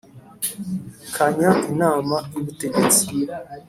kanya 1.15 1.51
Inama 1.71 2.15
y 2.31 2.35
Ubutegetsi 2.39 3.03